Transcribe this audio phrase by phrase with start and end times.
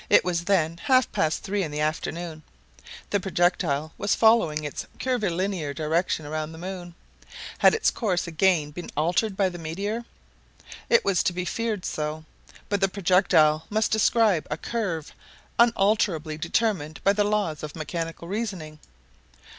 [0.09, 2.41] It was then half past three in the afternoon.
[3.11, 6.95] The projectile was following its curvilinear direction round the moon.
[7.59, 10.05] Had its course again been altered by the meteor?
[10.89, 12.25] It was to be feared so.
[12.67, 15.13] But the projectile must describe a curve
[15.59, 18.79] unalterably determined by the laws of mechanical reasoning.